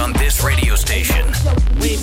[0.00, 1.26] on this radio station.
[1.78, 1.98] We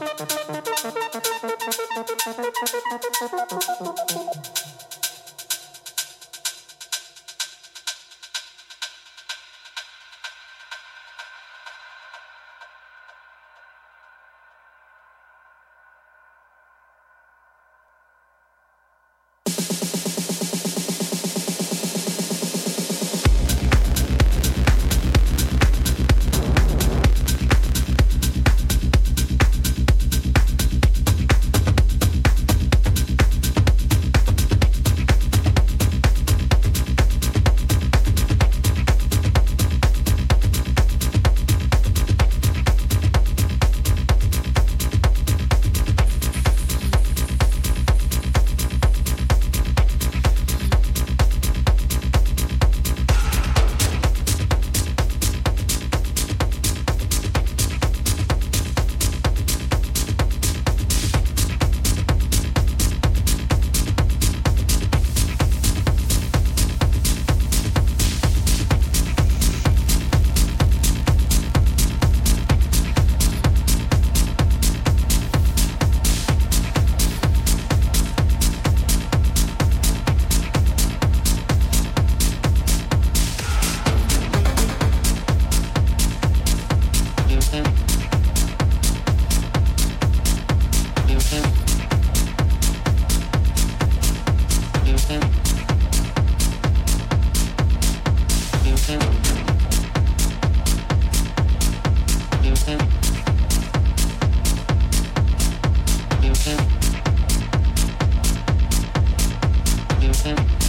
[0.00, 0.30] Thank
[4.14, 4.79] you.
[110.22, 110.59] thank you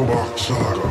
[0.00, 0.89] Tobac Saga.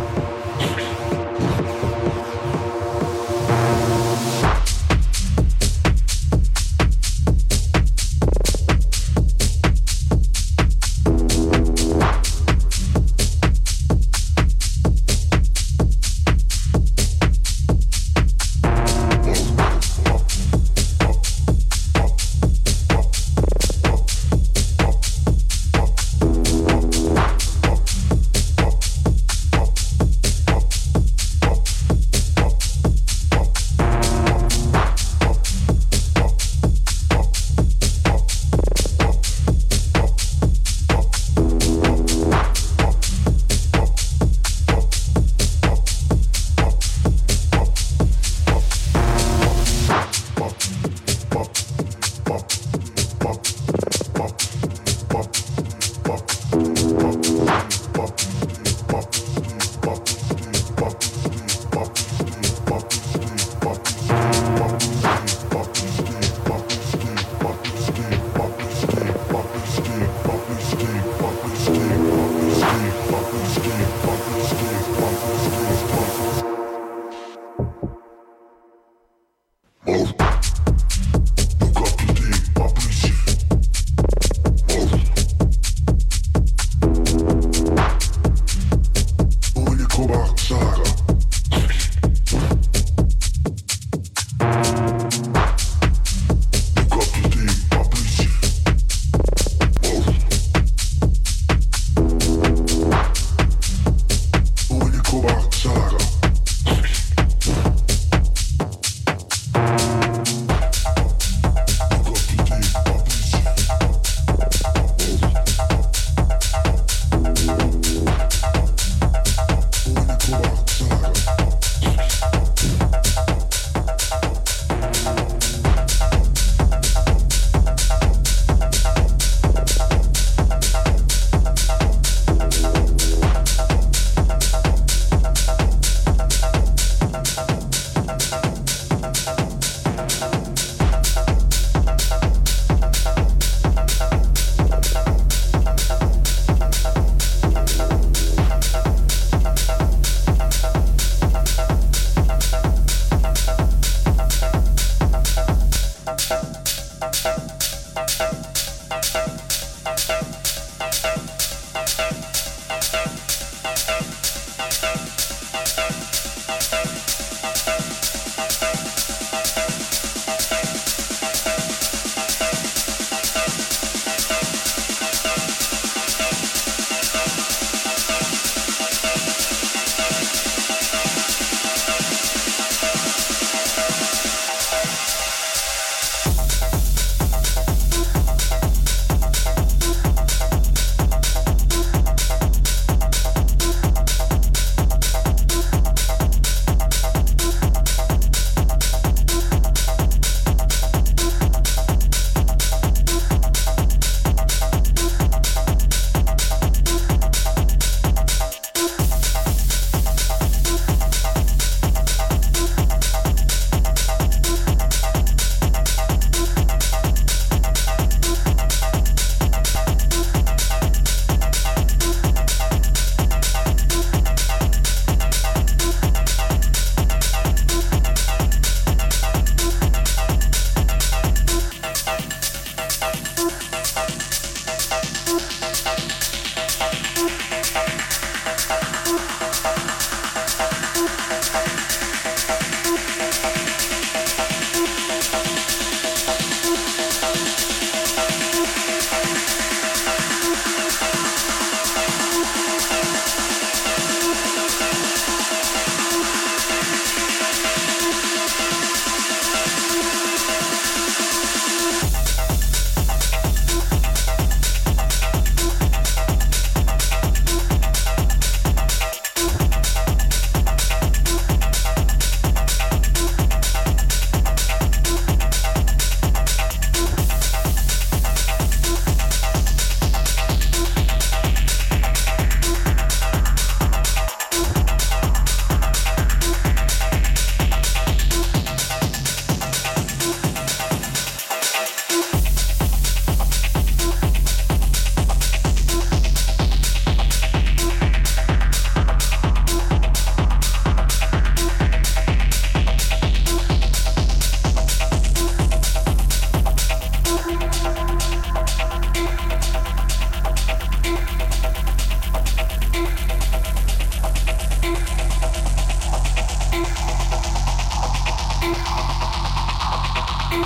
[320.49, 320.65] thank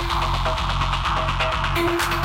[1.76, 2.23] you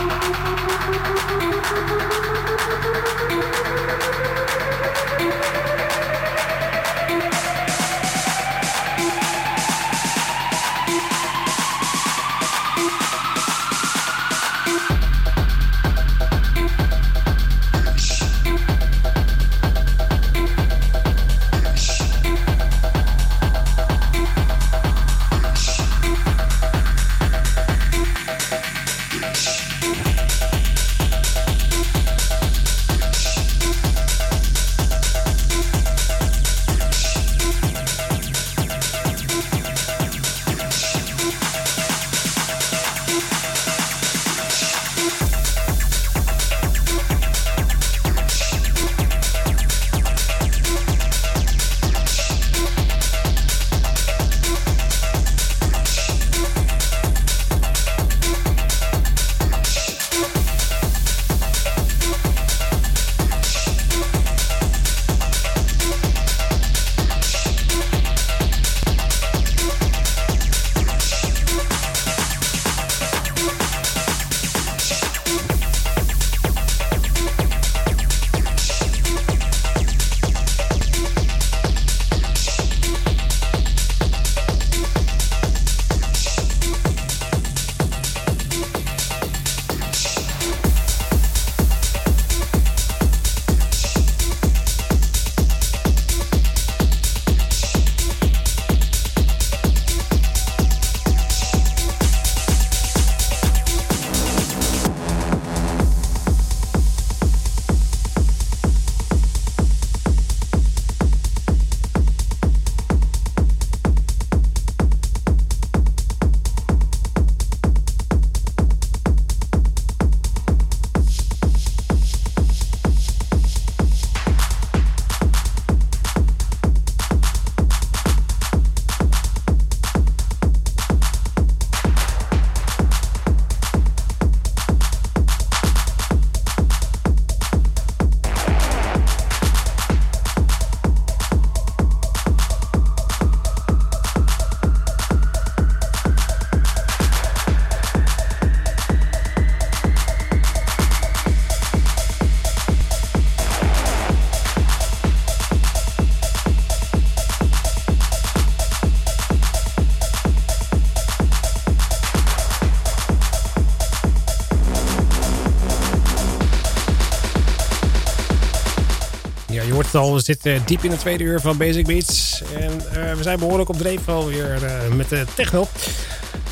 [169.92, 172.44] het we zitten diep in de tweede uur van Basic Beats.
[172.58, 175.68] En uh, we zijn behoorlijk op dreef alweer uh, met de techno.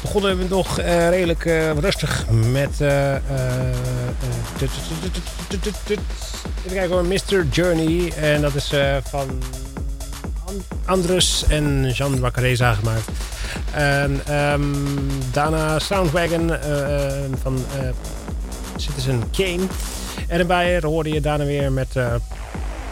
[0.01, 1.43] Begonnen we nog uh, redelijk
[1.79, 2.81] rustig met...
[2.81, 3.21] even
[6.69, 7.45] kijken hoor, Mr.
[7.51, 8.11] Journey.
[8.13, 8.73] En dat is
[9.03, 9.41] van
[10.85, 13.09] Andrus en Jean Wacareza gemaakt.
[13.73, 14.85] En um,
[15.31, 16.51] daarna Soundwagon
[17.41, 17.65] van
[18.75, 19.67] Citizen Kane.
[20.27, 21.95] En erbij hoorde je daarna weer met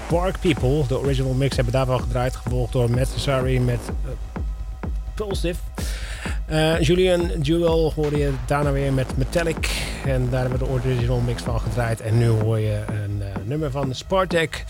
[0.08, 0.88] Park People.
[0.88, 2.36] De original mix hebben daar wel gedraaid.
[2.36, 3.26] Gevolgd door Matt
[3.66, 4.12] met uh,
[5.14, 5.60] Pulsive.
[6.52, 9.70] Uh, Julian Jewel hoorde je daarna weer met Metallic.
[10.06, 12.02] En daar hebben we de original mix van gedraaid.
[12.02, 14.64] En nu hoor je een uh, nummer van Spartak.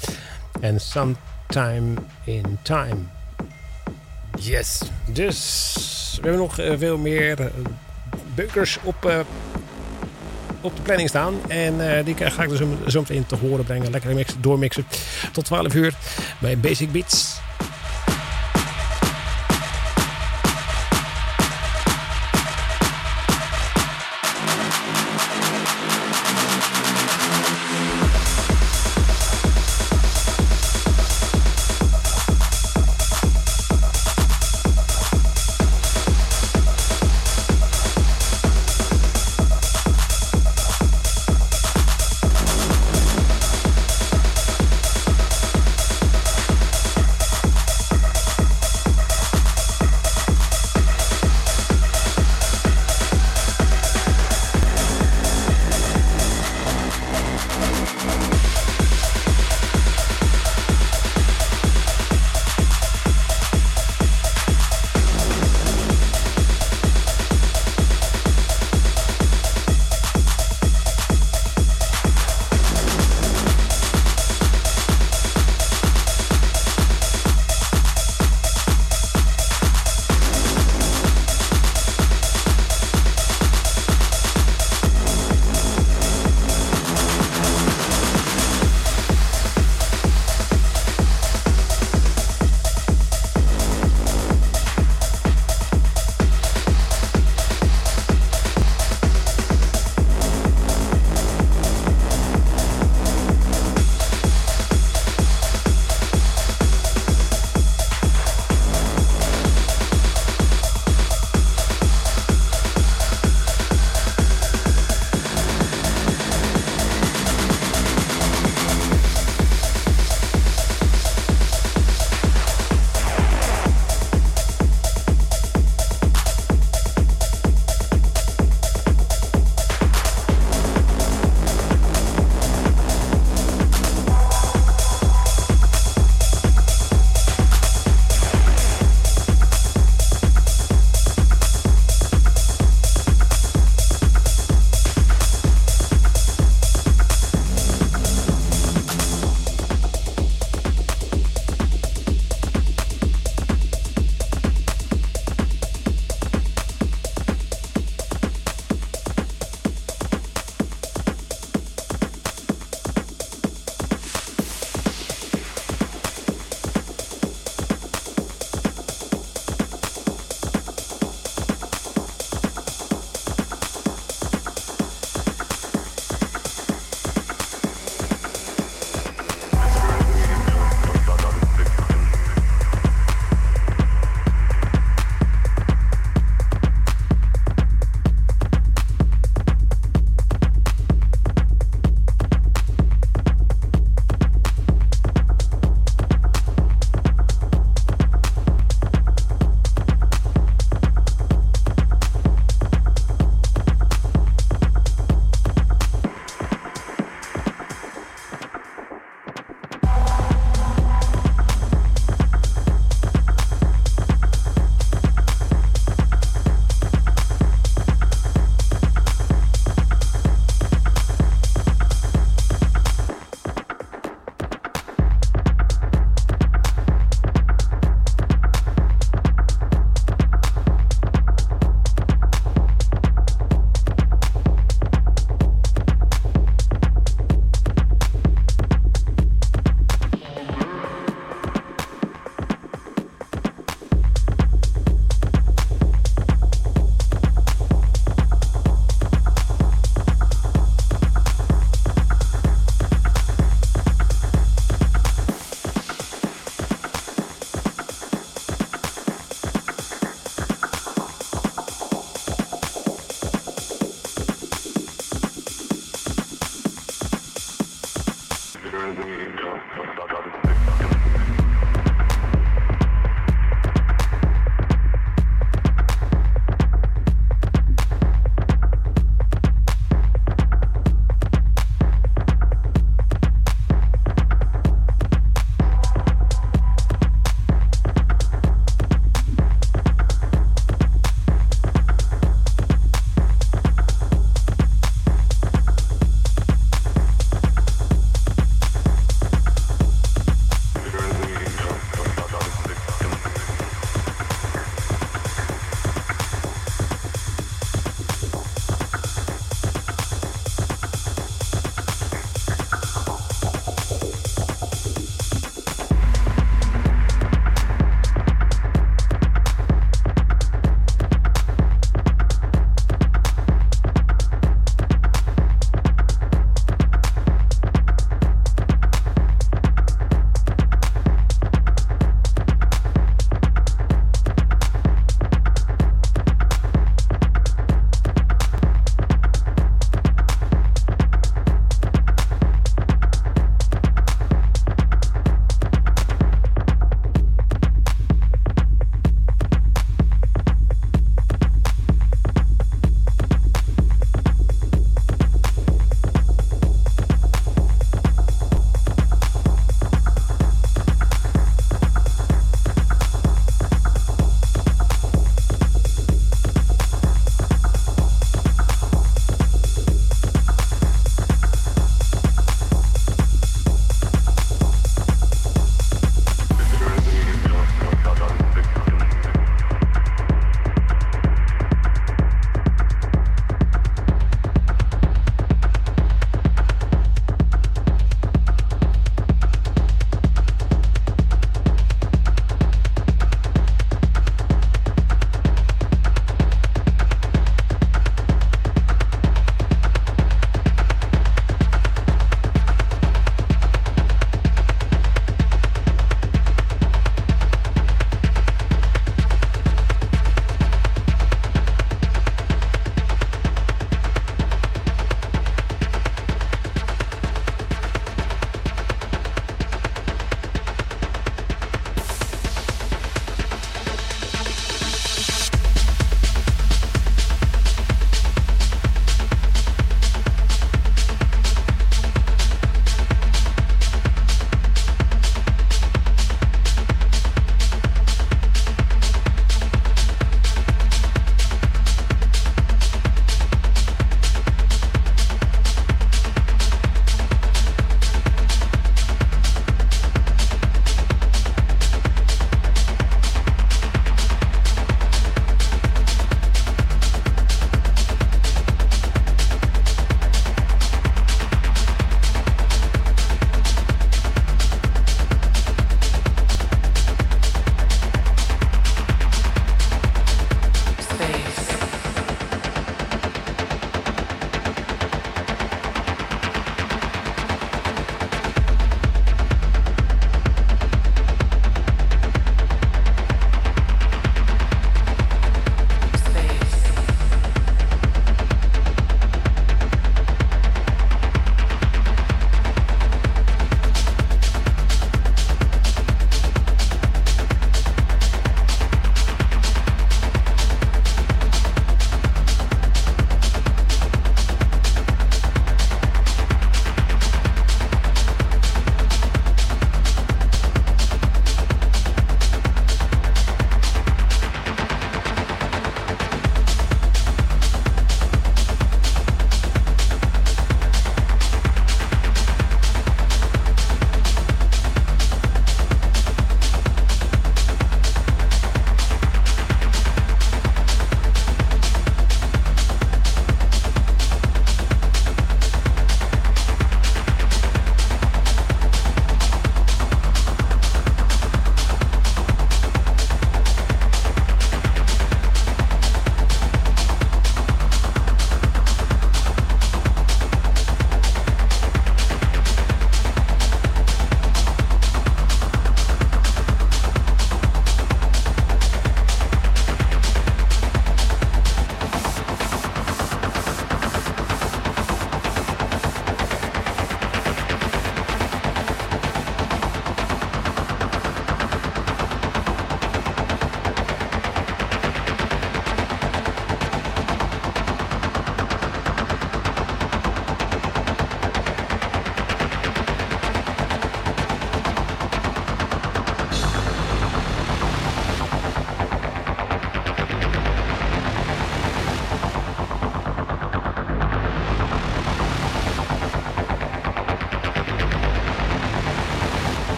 [0.62, 1.94] En Sometime
[2.24, 2.98] in Time.
[4.40, 4.82] Yes.
[5.06, 7.52] Dus we hebben nog veel meer
[8.36, 9.26] beukers op
[10.66, 11.34] op de planning staan.
[11.48, 13.92] En uh, die ga ik dus zo meteen te horen brengen.
[13.92, 14.86] Lekker mix, doormixen
[15.32, 15.94] tot 12 uur
[16.40, 17.44] bij Basic Beats.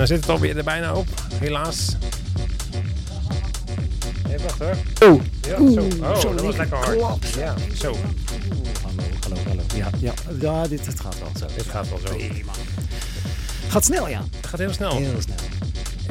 [0.00, 1.06] Dan zit het alweer er bijna op.
[1.34, 1.96] Helaas.
[4.28, 4.76] Even wacht hoor.
[5.10, 5.88] Oh, Ja, zo.
[6.02, 6.96] Oh, zo dat was lekker hard.
[6.96, 7.28] klopt.
[7.28, 7.96] Ja, zo.
[8.82, 9.62] hallo, hallo, hallo.
[9.74, 11.46] Ja, ja, ja dit het gaat wel zo.
[11.56, 12.14] Dit gaat wel zo.
[12.16, 12.52] Prima.
[13.68, 14.22] Gaat snel, ja.
[14.36, 14.96] Het gaat heel snel.
[14.96, 15.36] Heel snel.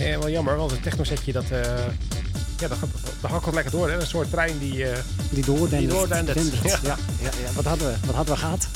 [0.08, 1.60] Eh, wel jammer, want het technosetje dat, eh
[2.60, 2.90] ja, dat, gaat,
[3.22, 3.90] dat hakkelt lekker door.
[3.90, 4.00] Hè?
[4.00, 4.86] Een soort trein die...
[4.90, 4.98] eh,
[5.30, 5.80] Die doordendert.
[5.80, 6.64] Die doordendert, Dendert.
[6.64, 6.78] ja.
[6.84, 6.96] Ja.
[7.22, 8.68] Ja, ja, Wat, hadden we, wat hadden we gehad?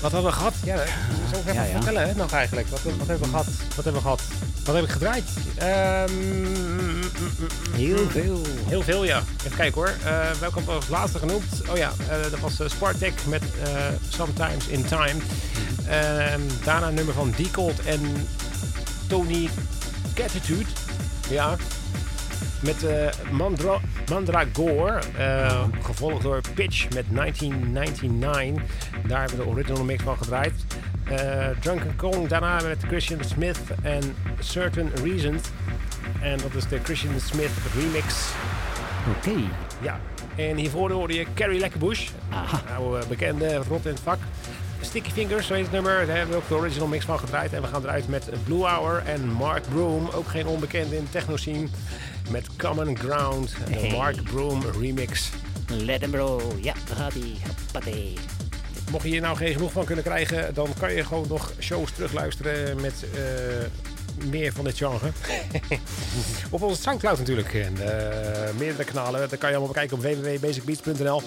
[0.00, 0.54] wat hebben we gehad?
[0.64, 0.86] Ja, dat
[1.40, 1.70] even Ja, ja.
[1.72, 2.68] vertellen hè, nog eigenlijk.
[2.68, 3.46] Wat, wat hebben we gehad?
[3.74, 4.22] Wat hebben we gehad?
[4.64, 5.24] Wat heb ik gedraaid?
[5.56, 6.10] Ehm,
[7.70, 8.40] Heel veel.
[8.66, 9.22] Heel veel, ja.
[9.44, 9.88] Even kijken hoor.
[10.04, 11.62] Eh, welke hebben we als laatste genoemd?
[11.70, 13.42] Oh ja, eh, dat was uh, Spartak met
[14.08, 15.20] Sometimes in Time.
[15.88, 18.00] Ehm, daarna een nummer van Decold en
[19.08, 19.48] Tony
[20.14, 20.68] Catitude.
[21.28, 21.56] Ja.
[22.60, 22.76] Met
[23.30, 25.00] Mandra Mandragore.
[25.82, 28.62] gevolgd door Pitch met 1999.
[29.08, 30.52] Daar hebben we de original mix van gedraaid.
[31.12, 35.42] Eh, Drunken Kong daarna met Christian Smith en Certain Reasons.
[36.20, 38.14] En dat is de Christian Smith remix.
[39.16, 39.34] Oké.
[39.80, 40.00] Ja.
[40.36, 42.08] En hiervoor hoorde je Carrie Lekkerbush.
[42.28, 42.60] Aha.
[42.76, 44.18] Oude bekende rot in het vak.
[44.80, 46.06] Sticky Fingers, zo heet het nummer.
[46.06, 47.52] Daar hebben we ook de original mix van gedraaid.
[47.52, 50.08] En we gaan eruit met Blue Hour en Mark Broom.
[50.08, 51.66] Ook geen onbekende in de techno scene.
[52.30, 53.54] Met Common Ground.
[53.66, 53.90] De Hey.
[53.90, 55.30] Mark Broom remix.
[55.66, 56.40] Let hem bro.
[56.60, 58.41] Ja, daar gaat hij.
[58.92, 61.90] Mocht je hier nou geen genoeg van kunnen krijgen, dan kan je gewoon nog shows
[61.92, 65.10] terugluisteren met eh, meer van dit genre.
[66.50, 67.54] Op onze Soundcloud natuurlijk.
[67.54, 69.20] En eh, meerdere kanalen.
[69.20, 71.22] Dat kan je allemaal bekijken op www.basicbeats.nl.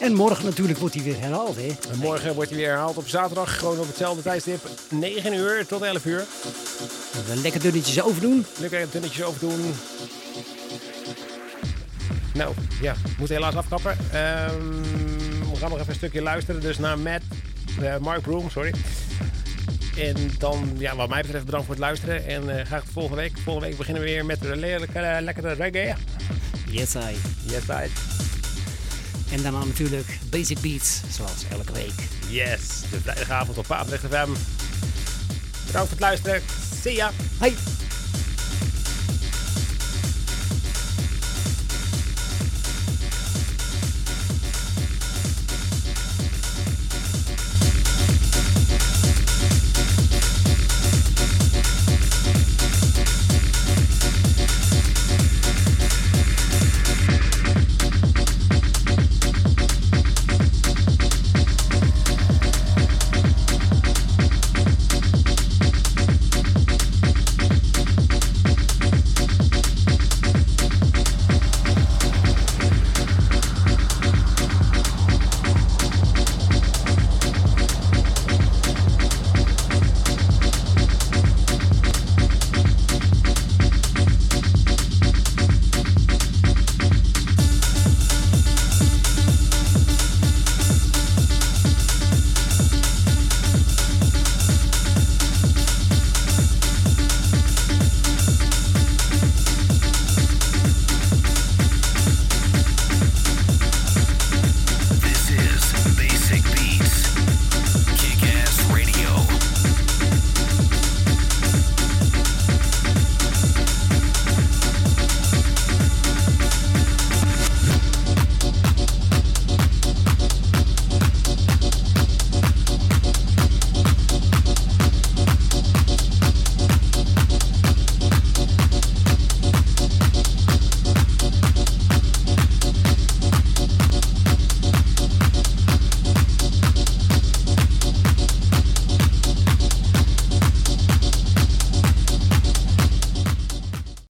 [0.00, 1.76] En morgen natuurlijk wordt hij weer herhaald, hè?
[1.90, 3.58] En morgen wordt hij weer herhaald op zaterdag.
[3.58, 4.68] Gewoon op hetzelfde tijdstip.
[4.90, 6.24] 9 uur tot 11 uur.
[7.16, 8.46] Even lekker dunnetjes overdoen.
[8.58, 9.74] Lekker dunnetjes over doen.
[12.34, 13.96] Nou, ja, we moeten helaas afkappen.
[14.12, 15.15] Ehm,
[15.56, 16.60] we gaan nog even een stukje luisteren.
[16.60, 17.24] Dus naar Matt,
[17.80, 18.74] eh, Mark Broom, sorry.
[19.98, 22.26] En dan, ja, wat mij betreft, bedankt voor het luisteren.
[22.26, 23.38] En eh, graag volgende week.
[23.38, 25.94] Volgende week beginnen we weer met een lekkere, lekkere reggae.
[26.70, 27.16] Yes, I.
[27.42, 27.90] Yes, right.
[29.30, 32.08] En daarna natuurlijk Basic Beats, zoals elke week.
[32.28, 34.30] Yes, de vrijdagavond op Papendrecht FM.
[35.66, 36.42] Bedankt voor het luisteren.
[36.82, 37.10] See ya.
[37.38, 37.85] Hoi.